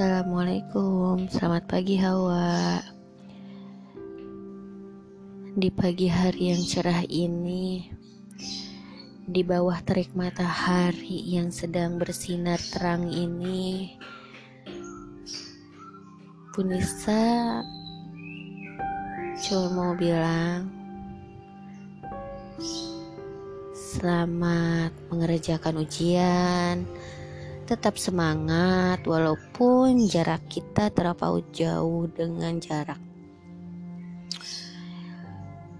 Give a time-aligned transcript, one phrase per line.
[0.00, 2.80] Assalamualaikum, selamat pagi Hawa.
[5.52, 7.84] Di pagi hari yang cerah ini,
[9.28, 13.92] di bawah terik matahari yang sedang bersinar terang ini,
[16.56, 17.60] Punisa
[19.44, 20.64] cuma mau bilang
[23.76, 26.88] selamat mengerjakan ujian
[27.70, 32.98] tetap semangat walaupun jarak kita terlampau jauh dengan jarak.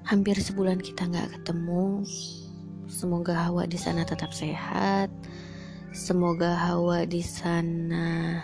[0.06, 2.06] Hampir sebulan kita nggak ketemu.
[2.86, 5.10] Semoga hawa di sana tetap sehat.
[5.90, 8.38] Semoga hawa di sana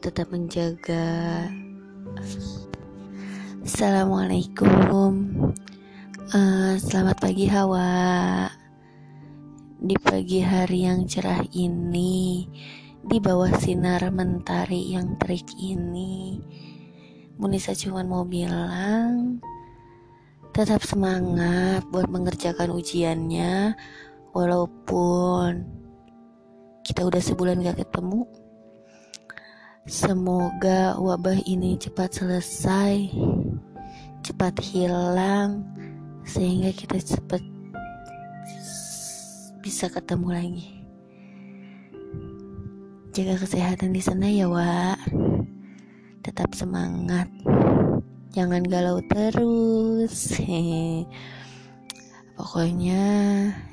[0.00, 1.44] tetap menjaga.
[3.68, 5.12] Assalamualaikum.
[6.32, 8.48] Uh, Selamat pagi Hawa
[9.82, 12.46] di pagi hari yang cerah ini,
[13.02, 16.38] di bawah sinar mentari yang terik ini,
[17.34, 19.42] Munisa cuma mau bilang,
[20.54, 23.74] tetap semangat buat mengerjakan ujiannya,
[24.30, 25.66] walaupun
[26.86, 28.22] kita udah sebulan gak ketemu.
[29.82, 33.10] Semoga wabah ini cepat selesai,
[34.22, 35.66] cepat hilang,
[36.22, 37.42] sehingga kita cepat
[39.62, 40.68] bisa ketemu lagi.
[43.14, 44.98] Jaga kesehatan di sana ya, Wak.
[46.26, 47.30] Tetap semangat.
[48.34, 50.34] Jangan galau terus.
[52.36, 53.04] Pokoknya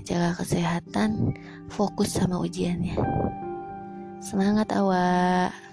[0.05, 1.33] jaga kesehatan,
[1.73, 2.93] fokus sama ujiannya.
[4.21, 5.68] Semangat awak.